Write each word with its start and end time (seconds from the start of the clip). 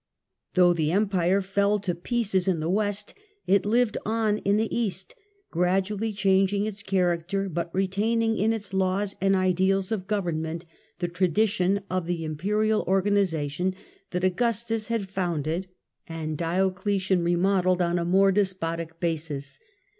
Though 0.55 0.73
the 0.73 0.91
Empire 0.91 1.43
fell 1.43 1.77
to 1.81 1.93
pieces 1.93 2.47
in 2.47 2.59
the 2.59 2.71
west 2.71 3.13
it 3.45 3.67
lived 3.67 3.99
on 4.03 4.39
in 4.39 4.57
the 4.57 4.75
east, 4.75 5.13
gradu 5.53 5.91
ally 5.91 6.11
changing 6.11 6.65
its 6.65 6.81
character, 6.81 7.47
but 7.47 7.69
retaining 7.71 8.35
in 8.35 8.51
its 8.51 8.73
laws 8.73 9.15
and 9.21 9.35
ideals 9.35 9.91
of 9.91 10.07
government 10.07 10.65
the 10.97 11.07
traditions 11.07 11.81
of 11.91 12.07
the 12.07 12.25
Imperial 12.25 12.81
organisation 12.87 13.75
that 14.09 14.23
Augustus 14.23 14.87
had 14.87 15.07
founded 15.07 15.67
and 16.07 16.35
Diocletian 16.35 17.19
1 17.19 17.23
THE 17.23 17.29
DAWN 17.29 17.35
OF 17.35 17.39
MEDIEVAL 17.39 17.51
EUROPE 17.51 17.59
remodelled 17.59 17.81
on 17.83 17.99
a 17.99 18.09
more 18.11 18.31
despotic 18.31 18.99
basis. 18.99 19.59